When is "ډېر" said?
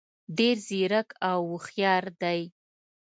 0.37-0.55